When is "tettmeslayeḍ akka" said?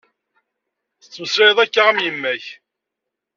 1.01-1.81